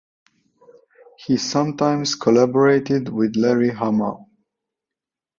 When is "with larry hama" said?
3.09-4.25